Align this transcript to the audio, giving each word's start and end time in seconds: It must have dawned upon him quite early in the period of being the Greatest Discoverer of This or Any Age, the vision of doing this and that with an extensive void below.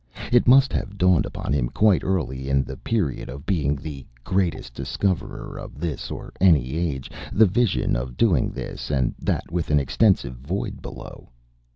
It 0.31 0.47
must 0.47 0.73
have 0.73 0.97
dawned 0.97 1.27
upon 1.27 1.53
him 1.53 1.69
quite 1.69 2.03
early 2.03 2.49
in 2.49 2.63
the 2.63 2.75
period 2.75 3.29
of 3.29 3.45
being 3.45 3.75
the 3.75 4.03
Greatest 4.23 4.73
Discoverer 4.73 5.59
of 5.59 5.79
This 5.79 6.09
or 6.09 6.33
Any 6.41 6.73
Age, 6.73 7.11
the 7.31 7.45
vision 7.45 7.95
of 7.95 8.17
doing 8.17 8.49
this 8.49 8.89
and 8.89 9.13
that 9.19 9.51
with 9.51 9.69
an 9.69 9.79
extensive 9.79 10.37
void 10.37 10.81
below. 10.81 11.29